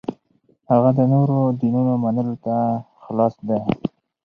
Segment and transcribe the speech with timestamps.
[0.71, 2.55] هغه د نورو دینونو منلو ته
[3.03, 3.59] خلاص دی.